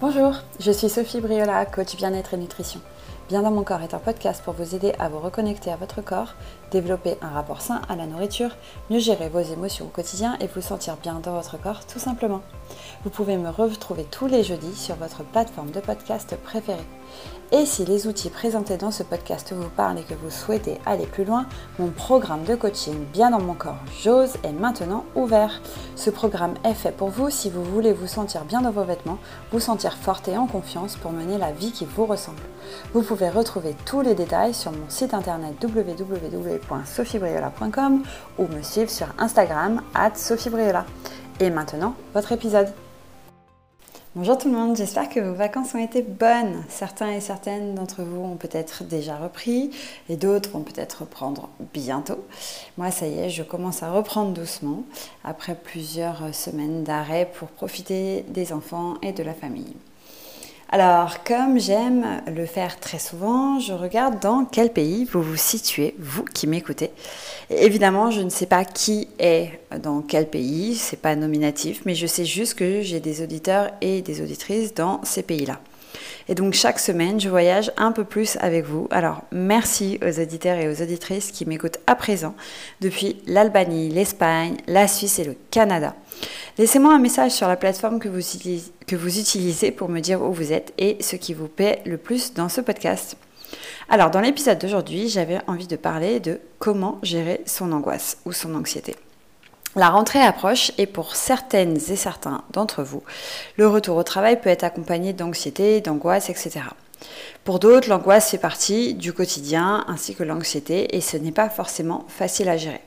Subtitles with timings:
[0.00, 2.80] Bonjour, je suis Sophie Briola, coach bien-être et nutrition.
[3.28, 6.00] Bien dans mon corps est un podcast pour vous aider à vous reconnecter à votre
[6.00, 6.32] corps,
[6.70, 8.56] développer un rapport sain à la nourriture,
[8.88, 12.40] mieux gérer vos émotions au quotidien et vous sentir bien dans votre corps tout simplement.
[13.04, 16.78] Vous pouvez me retrouver tous les jeudis sur votre plateforme de podcast préférée.
[17.50, 21.06] Et si les outils présentés dans ce podcast vous parlent et que vous souhaitez aller
[21.06, 21.46] plus loin,
[21.78, 25.62] mon programme de coaching Bien dans mon corps, j'ose est maintenant ouvert.
[25.96, 29.18] Ce programme est fait pour vous si vous voulez vous sentir bien dans vos vêtements,
[29.50, 32.42] vous sentir forte et en confiance pour mener la vie qui vous ressemble.
[32.92, 38.02] Vous pouvez retrouver tous les détails sur mon site internet www.sophiebriola.com
[38.38, 39.82] ou me suivre sur Instagram
[40.14, 40.86] sophiebriola.
[41.40, 42.72] Et maintenant, votre épisode.
[44.16, 46.64] Bonjour tout le monde, j'espère que vos vacances ont été bonnes.
[46.68, 49.70] Certains et certaines d'entre vous ont peut-être déjà repris
[50.08, 52.24] et d'autres vont peut-être reprendre bientôt.
[52.78, 54.82] Moi, ça y est, je commence à reprendre doucement
[55.22, 59.76] après plusieurs semaines d'arrêt pour profiter des enfants et de la famille.
[60.70, 65.94] Alors, comme j'aime le faire très souvent, je regarde dans quel pays vous vous situez,
[65.98, 66.90] vous qui m'écoutez.
[67.48, 72.06] Évidemment, je ne sais pas qui est dans quel pays, c'est pas nominatif, mais je
[72.06, 75.58] sais juste que j'ai des auditeurs et des auditrices dans ces pays-là.
[76.28, 78.86] Et donc chaque semaine, je voyage un peu plus avec vous.
[78.90, 82.34] Alors merci aux auditeurs et aux auditrices qui m'écoutent à présent
[82.80, 85.94] depuis l'Albanie, l'Espagne, la Suisse et le Canada.
[86.58, 90.74] Laissez-moi un message sur la plateforme que vous, utilisez, pour me dire où vous êtes
[90.76, 93.16] et ce qui vous plaît le plus dans ce podcast.
[93.88, 98.54] Alors dans l'épisode d'aujourd'hui, j'avais envie de parler de comment gérer son angoisse ou son
[98.54, 98.96] anxiété.
[99.78, 103.04] La rentrée approche et pour certaines et certains d'entre vous,
[103.56, 106.62] le retour au travail peut être accompagné d'anxiété, d'angoisse, etc.
[107.44, 112.04] Pour d'autres, l'angoisse fait partie du quotidien ainsi que l'anxiété et ce n'est pas forcément
[112.08, 112.80] facile à gérer.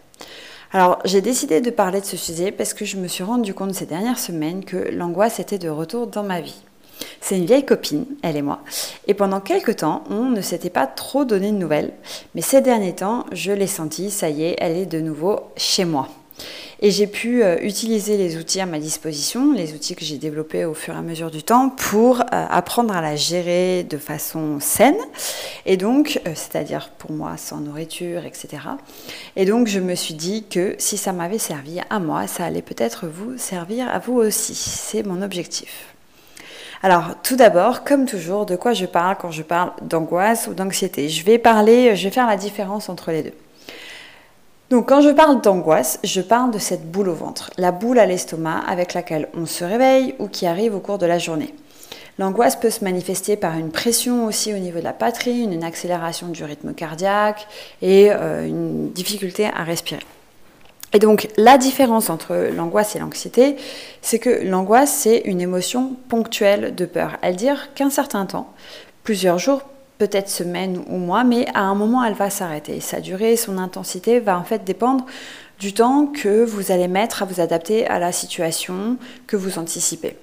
[0.74, 3.74] Alors j'ai décidé de parler de ce sujet parce que je me suis rendu compte
[3.74, 6.62] ces dernières semaines que l'angoisse était de retour dans ma vie.
[7.22, 8.60] C'est une vieille copine, elle et moi,
[9.08, 11.94] et pendant quelques temps, on ne s'était pas trop donné de nouvelles,
[12.36, 15.86] mais ces derniers temps, je l'ai sentie, ça y est, elle est de nouveau chez
[15.86, 16.10] moi.
[16.84, 20.66] Et j'ai pu euh, utiliser les outils à ma disposition, les outils que j'ai développés
[20.66, 24.60] au fur et à mesure du temps pour euh, apprendre à la gérer de façon
[24.60, 24.98] saine,
[25.68, 28.64] et donc, euh, c'est-à-dire pour moi sans nourriture, etc.
[29.36, 32.64] Et donc je me suis dit que si ça m'avait servi à moi, ça allait
[32.64, 34.56] peut-être vous servir à vous aussi.
[34.56, 35.94] C'est mon objectif.
[36.82, 41.10] Alors, tout d'abord, comme toujours, de quoi je parle quand je parle d'angoisse ou d'anxiété?
[41.10, 43.34] Je vais parler, je vais faire la différence entre les deux.
[44.72, 48.06] Donc quand je parle d'angoisse, je parle de cette boule au ventre, la boule à
[48.06, 51.54] l'estomac avec laquelle on se réveille ou qui arrive au cours de la journée.
[52.18, 56.30] L'angoisse peut se manifester par une pression aussi au niveau de la poitrine, une accélération
[56.30, 57.48] du rythme cardiaque
[57.82, 60.06] et euh, une difficulté à respirer.
[60.94, 63.58] Et donc la différence entre l'angoisse et l'anxiété,
[64.02, 67.18] c'est que l'angoisse, c'est une émotion ponctuelle de peur.
[67.22, 68.54] Elle dure qu'un certain temps,
[69.04, 69.64] plusieurs jours,
[70.02, 72.80] peut-être semaines ou mois, mais à un moment, elle va s'arrêter.
[72.80, 75.06] Sa durée, son intensité va en fait dépendre
[75.60, 78.98] du temps que vous allez mettre à vous adapter à la situation
[79.28, 80.18] que vous anticipez.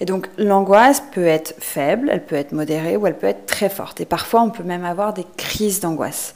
[0.00, 3.68] Et donc l'angoisse peut être faible, elle peut être modérée ou elle peut être très
[3.68, 4.00] forte.
[4.00, 6.32] Et parfois, on peut même avoir des crises d'angoisse.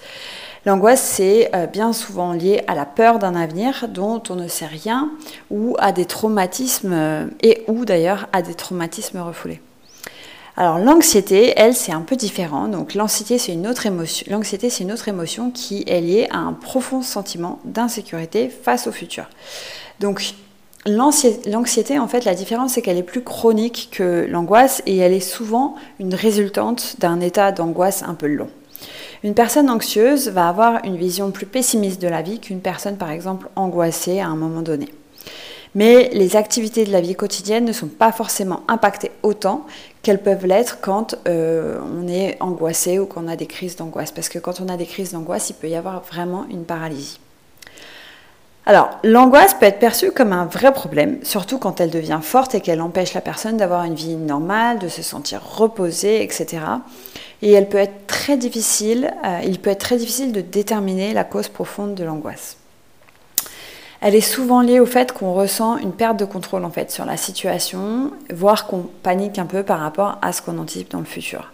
[0.66, 4.66] L'angoisse, c'est euh, bien souvent lié à la peur d'un avenir dont on ne sait
[4.66, 5.10] rien
[5.50, 9.62] ou à des traumatismes, euh, et ou d'ailleurs à des traumatismes refoulés.
[10.56, 12.68] Alors l'anxiété, elle, c'est un peu différent.
[12.68, 14.26] Donc l'anxiété, c'est une autre émotion.
[14.30, 18.92] L'anxiété, c'est une autre émotion qui est liée à un profond sentiment d'insécurité face au
[18.92, 19.28] futur.
[20.00, 20.34] Donc
[20.86, 25.20] L'anxiété, en fait, la différence, c'est qu'elle est plus chronique que l'angoisse et elle est
[25.20, 28.50] souvent une résultante d'un état d'angoisse un peu long.
[29.22, 33.10] Une personne anxieuse va avoir une vision plus pessimiste de la vie qu'une personne, par
[33.10, 34.90] exemple, angoissée à un moment donné.
[35.74, 39.66] Mais les activités de la vie quotidienne ne sont pas forcément impactées autant
[40.02, 44.12] qu'elles peuvent l'être quand euh, on est angoissé ou qu'on a des crises d'angoisse.
[44.12, 47.18] Parce que quand on a des crises d'angoisse, il peut y avoir vraiment une paralysie.
[48.66, 52.62] Alors, l'angoisse peut être perçue comme un vrai problème, surtout quand elle devient forte et
[52.62, 56.62] qu'elle empêche la personne d'avoir une vie normale, de se sentir reposée, etc.
[57.42, 61.24] Et elle peut être très difficile, euh, il peut être très difficile de déterminer la
[61.24, 62.56] cause profonde de l'angoisse
[64.04, 67.06] elle est souvent liée au fait qu'on ressent une perte de contrôle en fait sur
[67.06, 71.06] la situation, voire qu'on panique un peu par rapport à ce qu'on anticipe dans le
[71.06, 71.50] futur.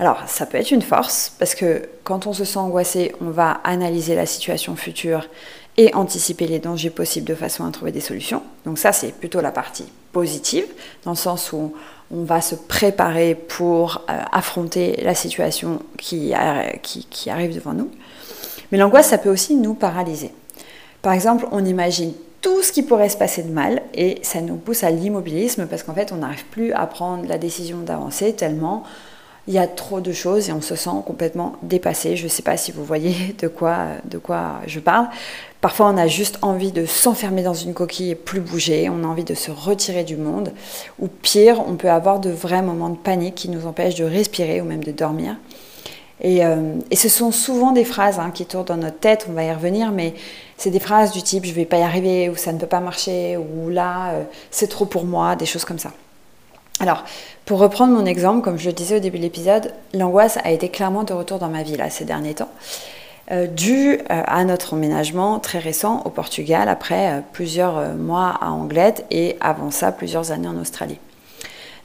[0.00, 3.60] Alors, ça peut être une force parce que quand on se sent angoissé, on va
[3.62, 5.28] analyser la situation future
[5.76, 8.42] et anticiper les dangers possibles de façon à trouver des solutions.
[8.64, 10.66] Donc ça, c'est plutôt la partie positive,
[11.04, 11.72] dans le sens où
[12.10, 16.34] on va se préparer pour euh, affronter la situation qui,
[16.82, 17.92] qui arrive devant nous.
[18.72, 20.32] Mais l'angoisse, ça peut aussi nous paralyser.
[21.06, 24.56] Par exemple, on imagine tout ce qui pourrait se passer de mal et ça nous
[24.56, 28.82] pousse à l'immobilisme parce qu'en fait on n'arrive plus à prendre la décision d'avancer tellement
[29.46, 32.16] il y a trop de choses et on se sent complètement dépassé.
[32.16, 33.86] Je ne sais pas si vous voyez de quoi,
[34.66, 35.06] je parle.
[35.60, 38.90] Parfois, on a juste envie de s'enfermer dans une coquille et plus bouger.
[38.90, 40.50] On a envie de se retirer du monde.
[40.98, 44.60] Ou pire, on peut avoir de vrais moments de panique qui nous empêchent de respirer
[44.60, 45.36] ou même de dormir.
[46.20, 49.44] Et, euh, ce sont souvent des phrases hein, qui tournent dans notre tête, on va
[49.44, 50.14] y revenir, mais
[50.56, 52.80] c'est des phrases du type je vais pas y arriver, ou ça ne peut pas
[52.80, 55.92] marcher, ou là, euh, c'est trop pour moi, des choses comme ça.
[56.80, 57.04] Alors,
[57.44, 60.68] pour reprendre mon exemple, comme je le disais au début de l'épisode, l'angoisse a été
[60.68, 62.50] clairement de retour dans ma vie là, ces derniers temps,
[63.30, 69.04] euh, dû euh, à notre emménagement très récent au Portugal après plusieurs mois à Anglette
[69.10, 70.98] et avant ça plusieurs années en Australie.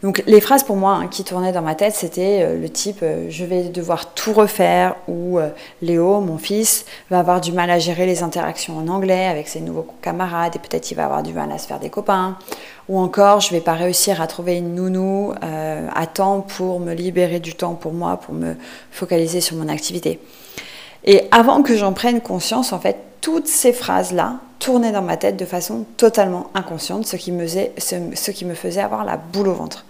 [0.04, 3.00] Donc les phrases pour moi hein, qui tournaient dans ma tête, c'était euh, le type
[3.04, 5.50] euh, je vais devoir tout refaire ou euh,
[5.84, 9.62] Léo, mon fils, va avoir du mal à gérer les interactions en anglais avec ses
[9.62, 12.38] nouveaux camarades et peut-être il va avoir du mal à se faire des copains.
[12.90, 17.40] Ou encore je vais pas réussir à trouver une nounou à temps pour me libérer
[17.40, 18.56] du temps pour moi, pour me
[18.92, 20.20] focaliser sur mon activité.
[21.06, 25.38] Et avant que j'en prenne conscience, en fait, toutes ces phrases-là tournaient dans ma tête
[25.38, 29.48] de façon totalement inconsciente, ce qui me faisait, ce qui me faisait avoir la boule
[29.48, 29.86] au ventre.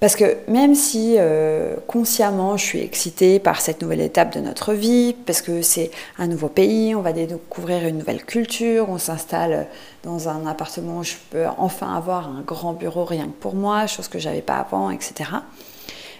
[0.00, 4.72] Parce que même si euh, consciemment je suis excitée par cette nouvelle étape de notre
[4.72, 9.66] vie, parce que c'est un nouveau pays, on va découvrir une nouvelle culture, on s'installe
[10.04, 13.88] dans un appartement où je peux enfin avoir un grand bureau rien que pour moi,
[13.88, 15.30] chose que j'avais pas avant, etc.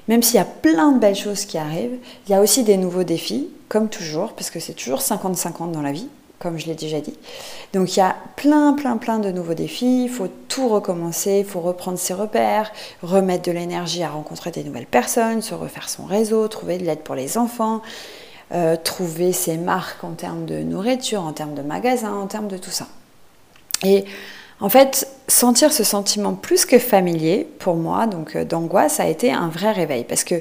[0.08, 2.78] Même s'il y a plein de belles choses qui arrivent, il y a aussi des
[2.78, 6.74] nouveaux défis, comme toujours, parce que c'est toujours 50-50 dans la vie comme je l'ai
[6.74, 7.14] déjà dit.
[7.72, 10.04] Donc il y a plein, plein, plein de nouveaux défis.
[10.04, 14.64] Il faut tout recommencer, il faut reprendre ses repères, remettre de l'énergie à rencontrer des
[14.64, 17.82] nouvelles personnes, se refaire son réseau, trouver de l'aide pour les enfants,
[18.52, 22.58] euh, trouver ses marques en termes de nourriture, en termes de magasins, en termes de
[22.58, 22.86] tout ça.
[23.84, 24.04] Et
[24.60, 29.32] en fait, sentir ce sentiment plus que familier, pour moi, donc euh, d'angoisse, a été
[29.32, 30.04] un vrai réveil.
[30.04, 30.36] Parce que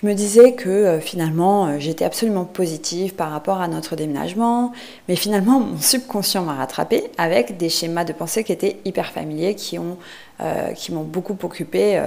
[0.00, 4.72] je me disais que euh, finalement euh, j'étais absolument positive par rapport à notre déménagement,
[5.08, 9.56] mais finalement mon subconscient m'a rattrapé avec des schémas de pensée qui étaient hyper familiers,
[9.56, 12.00] qui euh, m'ont beaucoup occupé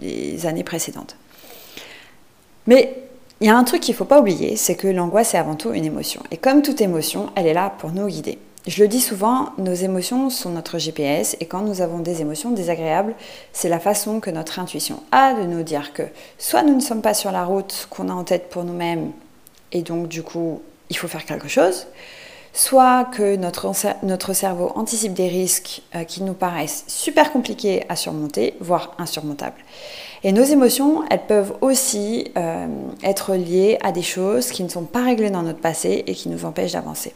[0.00, 1.16] les années précédentes.
[2.66, 3.02] Mais
[3.40, 5.54] il y a un truc qu'il ne faut pas oublier, c'est que l'angoisse est avant
[5.54, 6.22] tout une émotion.
[6.30, 8.38] Et comme toute émotion, elle est là pour nous guider.
[8.68, 12.52] Je le dis souvent, nos émotions sont notre GPS et quand nous avons des émotions
[12.52, 13.16] désagréables,
[13.52, 16.04] c'est la façon que notre intuition a de nous dire que
[16.38, 19.10] soit nous ne sommes pas sur la route qu'on a en tête pour nous-mêmes
[19.72, 21.88] et donc du coup il faut faire quelque chose,
[22.52, 28.54] soit que notre, cerveau anticipe des risques euh, qui nous paraissent super compliqués à surmonter,
[28.60, 29.64] voire insurmontables.
[30.22, 32.68] Et nos émotions, elles peuvent aussi euh,
[33.02, 36.28] être liées à des choses qui ne sont pas réglées dans notre passé et qui
[36.28, 37.12] nous empêchent d'avancer.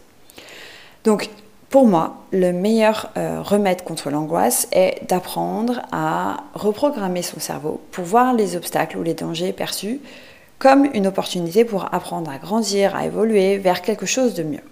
[1.06, 1.30] Donc,
[1.70, 8.04] pour moi, le meilleur euh, remède contre l'angoisse est d'apprendre à reprogrammer son cerveau pour
[8.04, 10.00] voir les obstacles ou les dangers perçus
[10.58, 14.64] comme une opportunité pour apprendre à grandir, à évoluer vers quelque chose de mieux.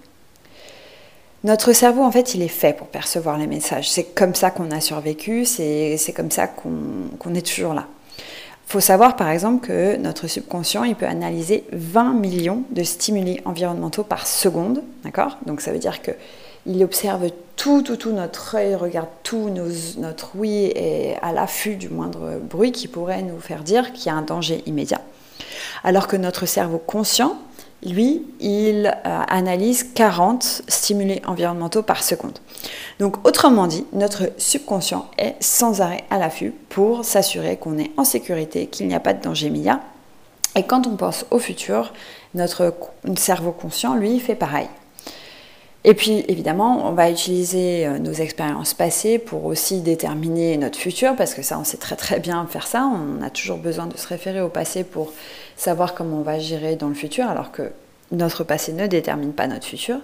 [1.45, 3.89] Notre cerveau, en fait, il est fait pour percevoir les messages.
[3.89, 7.87] C'est comme ça qu'on a survécu, c'est comme ça qu'on est toujours là.
[8.67, 14.05] Faut savoir, par exemple, que notre subconscient, il peut analyser 20 millions de stimuli environnementaux
[14.05, 15.39] par seconde, d'accord?
[15.47, 16.13] Donc ça veut dire que
[16.67, 19.51] il observe tout, tout, tout, notre œil regarde tout,
[19.99, 24.09] notre oui est à l'affût du moindre bruit qui pourrait nous faire dire qu'il y
[24.09, 25.03] a un danger immédiat.
[25.83, 27.39] Alors que notre cerveau conscient,
[27.85, 32.39] lui, il euh, analyse 40 stimuli environnementaux par seconde.
[32.99, 38.05] Donc autrement dit, notre subconscient est sans arrêt à l'affût pour s'assurer qu'on est en
[38.05, 39.81] sécurité, qu'il n'y a pas de danger immédiat.
[40.57, 41.93] Et quand on pense au futur,
[42.35, 42.75] notre
[43.17, 44.69] cerveau conscient, lui, fait pareil.
[45.87, 51.15] Et puis évidemment, on va utiliser euh, nos expériences passées pour aussi déterminer notre futur,
[51.15, 52.91] parce que ça, on sait très très bien faire ça.
[52.91, 55.13] On a toujours besoin de se référer au passé pour
[55.57, 57.71] savoir comment on va gérer dans le futur, alors que
[58.13, 59.99] notre passé ne détermine pas notre futur.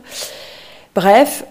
[0.95, 1.45] Bref,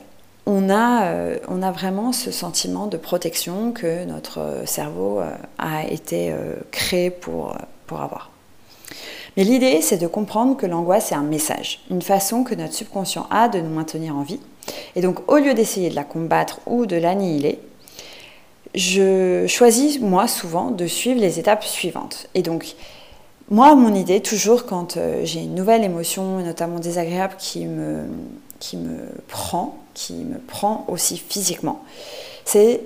[0.46, 5.88] on a, euh, on a vraiment ce sentiment de protection que notre cerveau euh, a
[5.88, 6.34] été
[6.72, 7.58] créé pour,
[7.88, 8.29] pour avoir.
[9.38, 13.28] Mais l'idée, c'est de comprendre que l'angoisse est un message, une façon que notre subconscient
[13.30, 14.40] a de nous maintenir en vie.
[14.96, 17.60] Et donc, au lieu d'essayer de la combattre ou de l'annihiler,
[18.76, 22.28] je choisis, moi, souvent, de suivre les étapes suivantes.
[22.36, 22.76] Et donc,
[23.50, 28.04] moi, mon idée, toujours quand euh, j'ai une nouvelle émotion, notamment désagréable, qui me,
[28.60, 31.82] qui me prend, qui me prend aussi physiquement,
[32.46, 32.82] c'est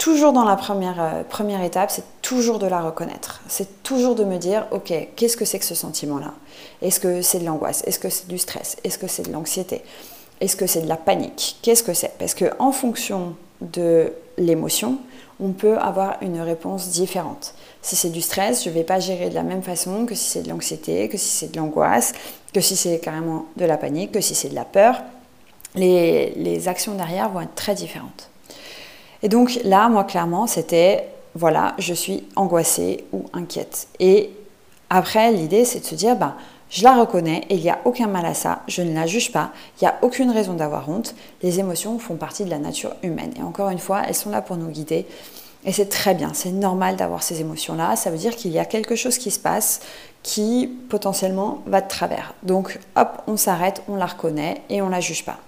[0.00, 3.42] toujours dans la première, euh, première étape, c'est toujours de la reconnaître.
[3.48, 6.32] C'est toujours de me dire, ok, qu'est-ce que c'est que ce sentiment-là?
[6.80, 7.82] Est-ce que c'est de l'angoisse?
[7.86, 8.78] Est-ce que c'est du stress?
[8.82, 9.82] Est-ce que c'est de l'anxiété?
[10.40, 11.58] Est-ce que c'est de la panique?
[11.60, 12.14] Qu'est-ce que c'est?
[12.18, 14.96] Parce que en fonction de l'émotion,
[15.38, 17.54] on peut avoir une réponse différente.
[17.82, 20.30] Si c'est du stress, je ne vais pas gérer de la même façon que si
[20.30, 22.14] c'est de l'anxiété, que si c'est de l'angoisse,
[22.54, 25.02] que si c'est carrément de la panique, que si c'est de la peur.
[25.74, 28.30] Les, les, actions derrière vont être très différentes.
[29.22, 33.88] Et donc là, moi, clairement, c'était, voilà, je suis angoissée ou inquiète.
[33.98, 34.30] Et
[34.88, 36.34] après, l'idée, c'est de se dire, ben,
[36.70, 39.32] je la reconnais et il n'y a aucun mal à ça, je ne la juge
[39.32, 39.50] pas,
[39.80, 41.14] il n'y a aucune raison d'avoir honte.
[41.42, 43.32] Les émotions font partie de la nature humaine.
[43.36, 45.06] Et encore une fois, elles sont là pour nous guider.
[45.64, 47.96] Et c'est très bien, c'est normal d'avoir ces émotions-là.
[47.96, 49.80] Ça veut dire qu'il y a quelque chose qui se passe
[50.22, 52.34] qui potentiellement va de travers.
[52.42, 55.38] Donc hop, on s'arrête, on la reconnaît et on ne la juge pas.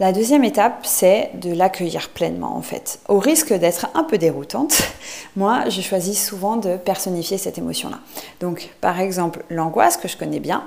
[0.00, 3.00] La deuxième étape, c'est de l'accueillir pleinement en fait.
[3.08, 4.72] Au risque d'être un peu déroutante,
[5.36, 7.98] moi je choisis souvent de personnifier cette émotion-là.
[8.40, 10.64] Donc par exemple l'angoisse que je connais bien,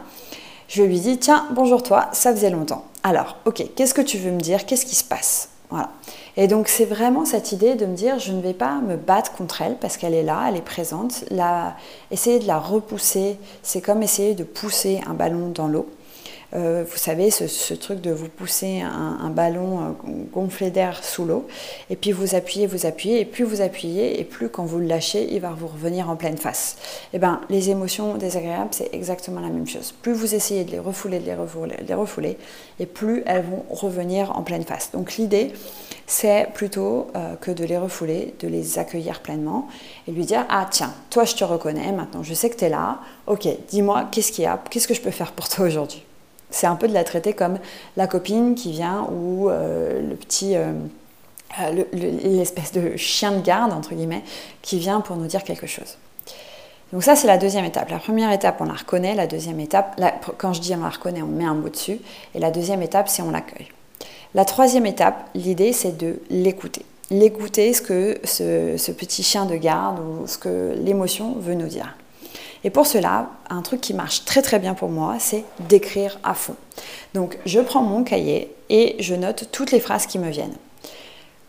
[0.68, 2.86] je lui dis tiens bonjour toi, ça faisait longtemps.
[3.02, 4.68] Alors ok, qu'est-ce que tu veux me dire?
[4.68, 5.50] Qu'est-ce qui se passe?
[5.72, 5.90] Voilà.
[6.38, 9.32] Et donc c'est vraiment cette idée de me dire je ne vais pas me battre
[9.32, 11.25] contre elle parce qu'elle est là, elle est présente.
[12.12, 15.88] Essayer de la repousser, c'est comme essayer de pousser un ballon dans l'eau.
[16.55, 21.48] Euh, vous savez, ce, truc de vous pousser un, ballon euh, gonflé d'air sous l'eau,
[21.89, 24.86] et puis vous appuyez, vous appuyez, et plus vous appuyez, et plus quand vous le
[24.86, 26.77] lâchez, il va vous revenir en pleine face.
[27.05, 29.93] Et eh bien, les émotions désagréables, c'est exactement la même chose.
[30.01, 32.38] Plus vous essayez de les refouler, de les refouler, les refouler,
[32.79, 34.91] et plus elles vont revenir en pleine face.
[34.91, 35.53] Donc l'idée,
[36.05, 39.67] c'est plutôt euh, que de les refouler, de les accueillir pleinement
[40.07, 42.69] et lui dire Ah, tiens, toi je te reconnais, maintenant je sais que tu es
[42.69, 46.03] là, ok, dis-moi, qu'est-ce qu'il y a, qu'est-ce que je peux faire pour toi aujourd'hui?
[46.53, 47.57] C'est un peu de la traiter comme
[47.98, 50.72] la copine qui vient ou euh, le petit, euh,
[51.60, 54.24] euh, l'espèce de chien de garde, entre guillemets,
[54.62, 55.98] qui vient pour nous dire quelque chose.
[56.91, 57.89] Donc ça, c'est la deuxième étape.
[57.89, 59.15] La première étape, on la reconnaît.
[59.15, 60.00] La deuxième étape,
[60.38, 62.00] quand je dis on la reconnaît, on met un mot dessus.
[62.36, 63.69] Et la deuxième étape, c'est on l'accueille.
[64.36, 66.86] La troisième étape, l'idée, c'est de l'écouter.
[67.10, 71.95] L'écouter, ce que ce petit chien de garde ou ce que l'émotion veut nous dire.
[72.63, 76.34] Et pour cela, un truc qui marche très très bien pour moi, c'est d'écrire à
[76.34, 76.55] fond.
[77.13, 80.55] Donc je prends mon cahier et je note toutes les phrases qui me viennent.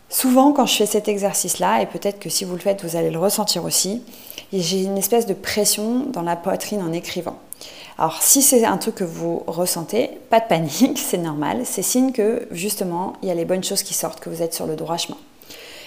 [0.09, 3.09] Souvent, quand je fais cet exercice-là, et peut-être que si vous le faites, vous allez
[3.09, 4.03] le ressentir aussi,
[4.53, 7.37] j'ai une espèce de pression dans la poitrine en écrivant.
[7.97, 12.11] Alors, si c'est un truc que vous ressentez, pas de panique, c'est normal, c'est signe
[12.11, 14.75] que justement, il y a les bonnes choses qui sortent, que vous êtes sur le
[14.75, 15.17] droit chemin.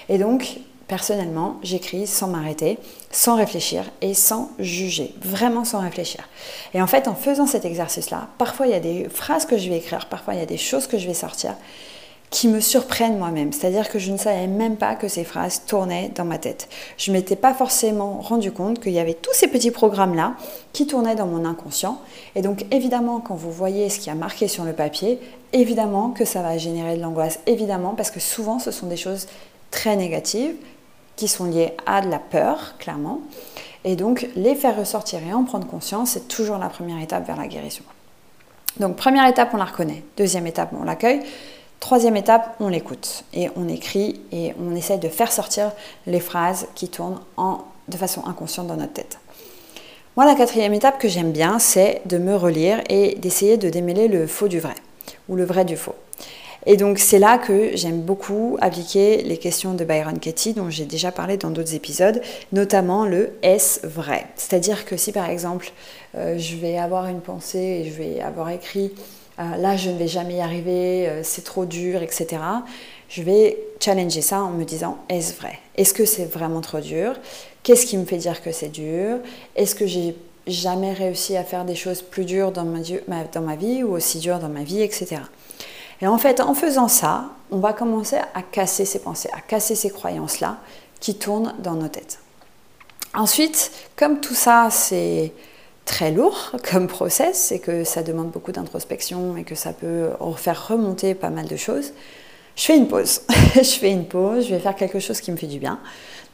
[0.08, 0.58] Et donc,
[0.88, 2.78] personnellement, j'écris sans m'arrêter,
[3.12, 6.28] sans réfléchir et sans juger, vraiment sans réfléchir.
[6.74, 9.68] Et en fait, en faisant cet exercice-là, parfois il y a des phrases que je
[9.68, 11.54] vais écrire, parfois il y a des choses que je vais sortir
[12.30, 13.52] qui me surprennent moi-même.
[13.52, 16.68] C'est-à-dire que je ne savais même pas que ces phrases tournaient dans ma tête.
[16.96, 20.34] Je ne m'étais pas forcément rendu compte qu'il y avait tous ces petits programmes-là
[20.72, 22.00] qui tournaient dans mon inconscient.
[22.34, 25.18] Et donc évidemment, quand vous voyez ce qui a marqué sur le papier,
[25.52, 29.26] évidemment que ça va générer de l'angoisse, évidemment, parce que souvent ce sont des choses
[29.70, 30.54] très négatives
[31.18, 33.20] qui sont liées à de la peur, clairement.
[33.84, 37.36] Et donc, les faire ressortir et en prendre conscience, c'est toujours la première étape vers
[37.36, 37.82] la guérison.
[38.78, 40.04] Donc, première étape, on la reconnaît.
[40.16, 41.20] Deuxième étape, on l'accueille.
[41.80, 45.72] Troisième étape, on l'écoute et on écrit et on essaie de faire sortir
[46.06, 49.18] les phrases qui tournent en, de façon inconsciente dans notre tête.
[50.16, 54.06] Moi, la quatrième étape que j'aime bien, c'est de me relire et d'essayer de démêler
[54.06, 54.74] le faux du vrai
[55.28, 55.94] ou le vrai du faux.
[56.66, 60.84] Et donc c'est là que j'aime beaucoup appliquer les questions de Byron Katie dont j'ai
[60.84, 62.20] déjà parlé dans d'autres épisodes,
[62.52, 64.26] notamment le est-ce vrai?
[64.36, 65.72] C'est-à-dire que si par exemple
[66.16, 68.92] euh, je vais avoir une pensée et je vais avoir écrit
[69.38, 72.42] euh, là je ne vais jamais y arriver, euh, c'est trop dur, etc.
[73.08, 75.58] Je vais challenger ça en me disant est-ce vrai?
[75.76, 77.14] Est-ce que c'est vraiment trop dur?
[77.62, 79.18] Qu'est-ce qui me fait dire que c'est dur?
[79.54, 80.16] Est-ce que j'ai
[80.48, 84.18] jamais réussi à faire des choses plus dures dans ma, dans ma vie ou aussi
[84.18, 85.20] dures dans ma vie, etc.
[86.00, 89.74] Et en fait, en faisant ça, on va commencer à casser ces pensées, à casser
[89.74, 90.58] ces croyances-là
[91.00, 92.20] qui tournent dans nos têtes.
[93.14, 95.32] Ensuite, comme tout ça, c'est
[95.84, 100.68] très lourd comme process et que ça demande beaucoup d'introspection et que ça peut faire
[100.68, 101.92] remonter pas mal de choses,
[102.54, 103.22] je fais une pause.
[103.54, 105.80] je fais une pause, je vais faire quelque chose qui me fait du bien.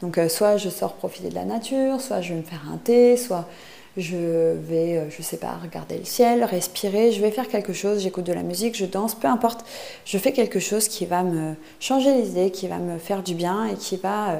[0.01, 2.77] Donc euh, soit je sors profiter de la nature, soit je vais me faire un
[2.77, 3.47] thé, soit
[3.97, 8.01] je vais, euh, je sais pas, regarder le ciel, respirer, je vais faire quelque chose,
[8.01, 9.65] j'écoute de la musique, je danse, peu importe,
[10.03, 13.35] je fais quelque chose qui va me changer les idées, qui va me faire du
[13.35, 14.39] bien et qui va euh,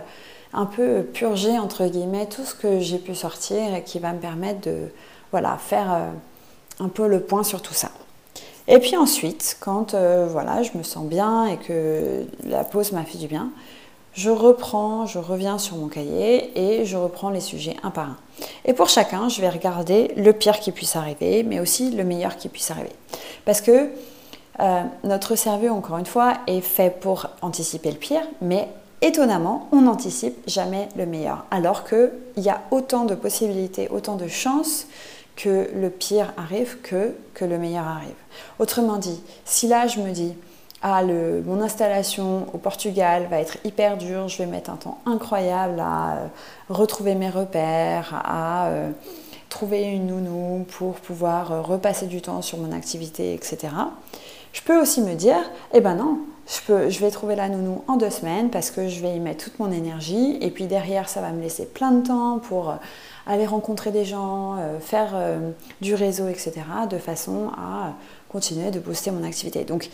[0.54, 4.20] un peu purger, entre guillemets, tout ce que j'ai pu sortir et qui va me
[4.20, 4.90] permettre de
[5.32, 7.92] voilà, faire euh, un peu le point sur tout ça.
[8.68, 13.20] Et puis ensuite, quand voilà, je me sens bien et que la pause m'a fait
[13.20, 13.52] du bien,
[14.16, 18.18] je reprends, je reviens sur mon cahier et je reprends les sujets un par un.
[18.66, 22.36] Et pour chacun, je vais regarder le pire qui puisse arriver, mais aussi le meilleur
[22.36, 22.96] qui puisse arriver.
[23.46, 23.92] Parce que
[24.62, 28.70] Euh, notre cerveau, encore une fois, est fait pour anticiper le pire, mais
[29.02, 31.46] étonnamment, on n'anticipe jamais le meilleur.
[31.52, 34.88] Alors qu'il y a autant de possibilités, autant de chances
[35.36, 38.16] que le pire arrive que, que le meilleur arrive.
[38.60, 40.34] Autrement dit, si là je me dis,
[40.82, 45.80] ah, mon installation au Portugal va être hyper dure, je vais mettre un temps incroyable
[45.80, 46.28] à euh,
[46.70, 48.92] retrouver mes repères, à euh,
[49.50, 53.70] trouver une nounou pour pouvoir euh, repasser du temps sur mon activité, etc.
[54.54, 55.40] Je peux aussi me dire,
[55.74, 56.20] eh ben non,
[56.68, 59.60] je vais trouver la nounou en deux semaines parce que je vais y mettre toute
[59.60, 62.76] mon énergie et puis derrière ça va me laisser plein de temps pour
[63.26, 65.16] aller rencontrer des gens, faire
[65.82, 66.54] du réseau, etc.
[66.90, 67.96] de façon à
[68.30, 69.66] continuer de booster mon activité.
[69.66, 69.90] Donc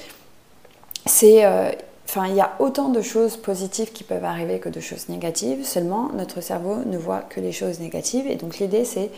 [1.06, 1.72] c'est euh,
[2.14, 5.64] Enfin, il y a autant de choses positives qui peuvent arriver que de choses négatives,
[5.64, 8.28] seulement notre cerveau ne voit que les choses négatives.
[8.28, 9.12] Et donc l'idée, c'est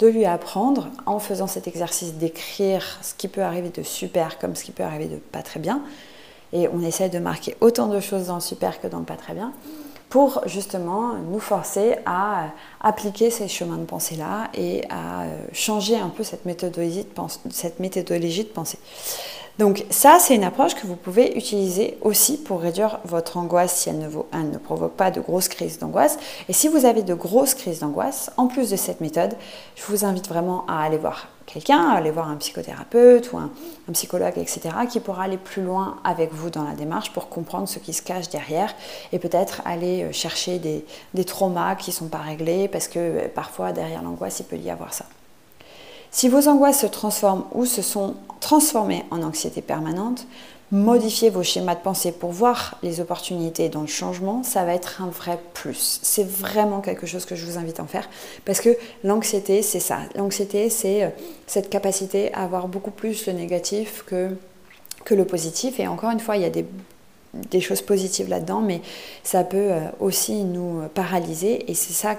[0.00, 4.56] de lui apprendre, en faisant cet exercice d'écrire ce qui peut arriver de super comme
[4.56, 5.80] ce qui peut arriver de pas très bien.
[6.52, 9.14] Et on essaie de marquer autant de choses dans le super que dans le pas
[9.14, 9.52] très bien,
[10.08, 12.46] pour justement nous forcer à
[12.80, 17.10] appliquer ces chemins de pensée-là et à euh, changer un peu cette méthodologie de
[18.50, 18.78] pensée.
[19.60, 23.90] Donc ça, c'est une approche que vous pouvez utiliser aussi pour réduire votre angoisse si
[23.90, 26.16] elle ne, ne provoque pas de grosses crises d'angoisse.
[26.48, 29.34] Et si vous avez de grosses crises d'angoisse, en plus de cette méthode,
[29.76, 33.50] je vous invite vraiment à aller voir quelqu'un, aller voir un psychothérapeute ou un,
[33.92, 37.78] psychologue, etc., qui pourra aller plus loin avec vous dans la démarche pour comprendre ce
[37.78, 38.74] qui se cache derrière
[39.12, 42.98] et peut-être aller euh, chercher des, des traumas qui ne sont pas réglés parce que
[42.98, 45.04] euh, parfois derrière l'angoisse, il peut y avoir ça.
[46.10, 50.26] Si vos angoisses se transforment ou se sont transformées en anxiété permanente,
[50.72, 55.02] modifiez vos schémas de pensée pour voir les opportunités dans le changement, ça va être
[55.02, 56.00] un vrai plus.
[56.02, 58.08] C'est vraiment quelque chose que je vous invite à en faire
[58.44, 60.00] parce que l'anxiété, c'est ça.
[60.16, 61.08] L'anxiété, c'est euh,
[61.46, 64.36] cette capacité à avoir beaucoup plus le négatif que
[65.14, 65.80] le positif.
[65.80, 66.64] Et encore une fois, il y a des
[67.34, 68.82] des choses positives là-dedans, mais
[69.22, 72.16] ça peut euh, aussi nous paralyser et c'est ça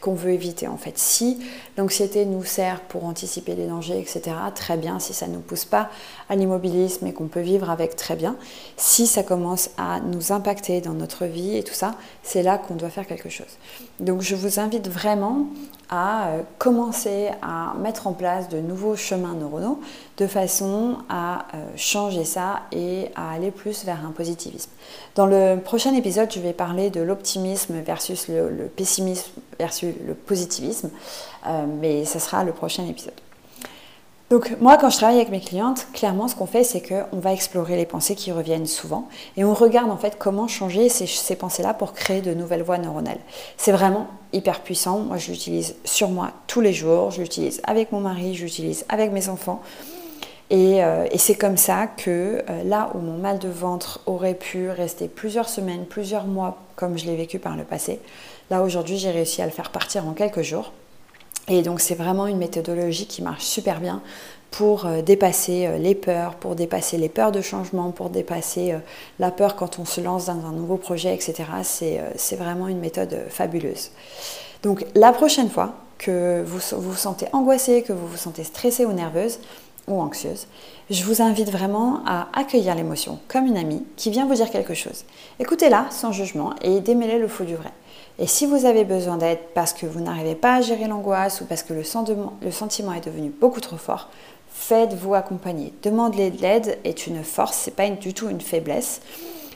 [0.00, 0.98] qu'on veut éviter en fait.
[0.98, 1.38] Si
[1.78, 5.64] l'anxiété nous sert pour anticiper les dangers, etc., très bien, si ça ne nous pousse
[5.64, 5.88] pas
[6.28, 8.36] à l'immobilisme et qu'on peut vivre avec, très bien.
[8.76, 12.74] Si ça commence à nous impacter dans notre vie et tout ça, c'est là qu'on
[12.74, 13.56] doit faire quelque chose.
[14.00, 15.46] Donc je vous invite vraiment
[15.88, 19.80] à euh, commencer à mettre en place de nouveaux chemins neuronaux
[20.18, 24.70] de façon à euh, changer ça et à aller plus vers un positivisme.
[25.14, 30.90] Dans le prochain épisode, je vais parler de l'optimisme versus le, pessimisme versus le positivisme,
[31.46, 33.14] euh, mais ce sera le prochain épisode.
[34.30, 37.32] Donc moi, quand je travaille avec mes clientes, clairement, ce qu'on fait, c'est qu'on va
[37.32, 41.36] explorer les pensées qui reviennent souvent et on regarde en fait comment changer ces, ces
[41.36, 43.20] pensées-là pour créer de nouvelles voies neuronales.
[43.56, 44.98] C'est vraiment hyper puissant.
[44.98, 47.10] Moi, je l'utilise sur moi tous les jours.
[47.10, 49.62] Je l'utilise avec mon mari, je l'utilise avec mes enfants.
[50.50, 54.34] Et, euh, et c'est comme ça que euh, là où mon mal de ventre aurait
[54.34, 58.00] pu rester plusieurs semaines, plusieurs mois, comme je l'ai vécu par le passé,
[58.50, 60.72] là aujourd'hui, j'ai réussi à le faire partir en quelques jours.
[61.48, 64.02] Et donc c'est vraiment une méthodologie qui marche super bien
[64.50, 68.74] pour euh, dépasser euh, les peurs, pour dépasser les peurs de changement, pour dépasser
[69.18, 71.44] la peur quand on se lance dans un nouveau projet, etc.
[72.14, 73.90] C'est vraiment une méthode fabuleuse.
[74.62, 78.92] Donc la prochaine fois que vous vous sentez angoissé, que vous vous sentez stressé ou
[78.92, 79.40] nerveuse
[79.96, 80.46] anxieuse,
[80.90, 84.74] je vous invite vraiment à accueillir l'émotion comme une amie qui vient vous dire quelque
[84.74, 85.04] chose.
[85.38, 87.72] Écoutez-la sans jugement et démêlez le faux du vrai.
[88.18, 91.44] Et si vous avez besoin d'aide parce que vous n'arrivez pas à gérer l'angoisse ou
[91.44, 94.08] parce que le sentiment est devenu beaucoup trop fort,
[94.50, 95.72] faites-vous accompagner.
[95.82, 99.00] Demander de l'aide est une force, c'est pas du tout une faiblesse.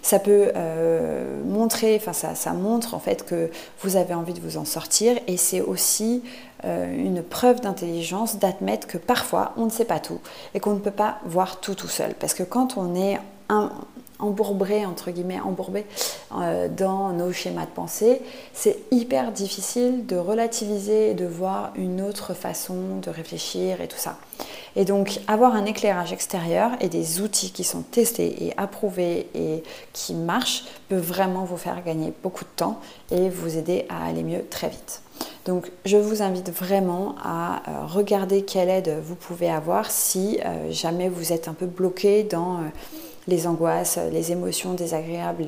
[0.02, 4.40] Ça peut euh, montrer, enfin ça, ça, montre en fait que vous avez envie de
[4.40, 6.24] vous en sortir et c'est aussi
[6.64, 10.18] euh, une preuve d'intelligence d'admettre que parfois on ne sait pas tout
[10.54, 12.14] et qu'on ne peut pas voir tout tout seul.
[12.14, 13.70] Parce que quand on est un,
[14.22, 15.84] embourbé, entre guillemets, embourbé
[16.34, 18.22] euh, dans nos schémas de pensée,
[18.54, 24.16] c'est hyper difficile de relativiser de voir une autre façon de réfléchir et tout ça.
[24.74, 29.62] Et donc, avoir un éclairage extérieur et des outils qui sont testés et approuvés et
[29.92, 32.80] qui marchent peut vraiment vous faire gagner beaucoup de temps
[33.10, 35.02] et vous aider à aller mieux très vite.
[35.44, 40.70] Donc je vous invite vraiment à euh, regarder quelle aide vous pouvez avoir si euh,
[40.70, 42.60] jamais vous êtes un peu bloqué dans
[43.28, 45.44] les angoisses, les émotions désagréables,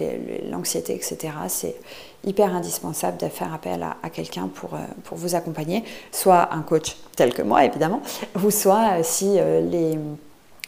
[0.50, 1.32] l'anxiété, etc.
[1.48, 1.76] C'est
[2.24, 6.96] hyper indispensable de faire appel à, quelqu'un pour, euh, pour vous accompagner, soit un coach
[7.16, 8.02] tel que moi évidemment,
[8.42, 9.60] ou soit euh, si euh,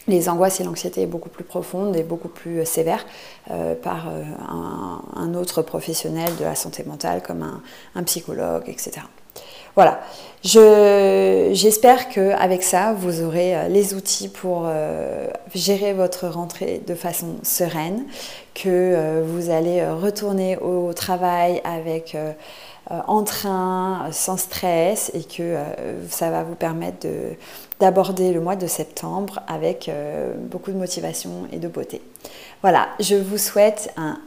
[0.07, 3.05] les, angoisses et l'anxiété est beaucoup plus profonde et beaucoup plus sévère
[3.83, 7.61] par un, autre professionnel de la santé mentale comme
[7.93, 9.01] un psychologue, etc.
[9.77, 9.99] Voilà,
[10.43, 17.35] j'espère qu'avec ça, vous aurez euh, les outils pour euh, gérer votre rentrée de façon
[17.43, 18.03] sereine,
[18.55, 22.17] que euh, vous allez retourner au travail avec
[22.89, 25.57] en train, sans stress, et que
[26.09, 27.05] ça va vous permettre
[27.79, 29.91] d'aborder le mois de septembre avec
[30.49, 32.01] beaucoup de motivation et de beauté.
[32.63, 34.17] Voilà, je vous souhaite un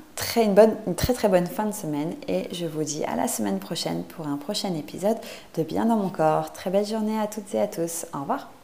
[0.86, 4.04] une très très bonne fin de semaine et je vous dis à la semaine prochaine
[4.04, 5.16] pour un prochain épisode
[5.56, 6.52] de Bien dans mon corps.
[6.52, 8.06] Très belle journée à toutes et à tous.
[8.14, 8.59] Au revoir.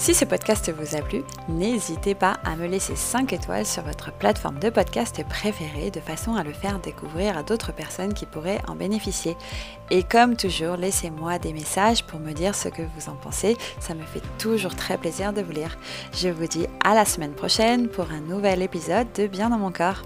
[0.00, 4.10] Si ce podcast vous a plu, n'hésitez pas à me laisser 5 étoiles sur votre
[4.10, 8.62] plateforme de podcast préférée de façon à le faire découvrir à d'autres personnes qui pourraient
[8.66, 9.36] en bénéficier.
[9.90, 13.58] Et comme toujours, laissez-moi des messages pour me dire ce que vous en pensez.
[13.78, 15.76] Ça me fait toujours très plaisir de vous lire.
[16.14, 19.70] Je vous dis à la semaine prochaine pour un nouvel épisode de Bien dans mon
[19.70, 20.02] corps.